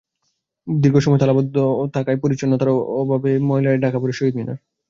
দীর্ঘ 0.67 0.95
সময় 0.99 1.21
তালাবদ্ধ 1.21 1.55
থাকায় 1.95 2.19
পরিচ্ছন্নতার 2.23 2.69
অভাবে 3.01 3.31
ময়লায় 3.47 3.81
ঢাকা 3.83 3.97
পড়ে 4.01 4.13
শহীদ 4.13 4.33
মিনার। 4.37 4.57